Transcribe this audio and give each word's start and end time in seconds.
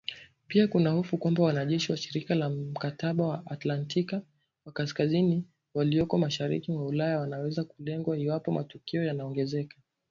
Pia 0.47 0.67
kuna 0.67 0.89
hofu 0.89 1.17
kwamba 1.17 1.43
wanajeshi 1.43 1.91
wa 1.91 1.97
Shirika 1.97 2.35
la 2.35 2.49
Mkataba 2.49 3.27
wa 3.27 3.45
Atlantiki 3.47 4.15
ya 4.65 4.71
Kaskazini 4.73 5.45
walioko 5.73 6.17
mashariki 6.17 6.71
mwa 6.71 6.85
Ulaya 6.85 7.19
wanaweza 7.19 7.63
kulengwa 7.63 8.17
iwapo 8.17 8.51
matukio 8.51 9.03
yanaongezeka. 9.03 9.77